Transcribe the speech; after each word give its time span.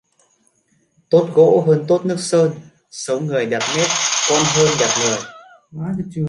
Tốt 1.09 1.29
gỗ 1.33 1.63
hơn 1.67 1.85
tốt 1.87 2.05
nước 2.05 2.19
sơn, 2.19 2.51
xấu 2.91 3.19
người 3.19 3.45
đẹp 3.45 3.61
nết 3.77 3.87
con 4.31 4.41
hơn 4.55 4.69
đẹp 4.79 4.93
người 5.01 6.11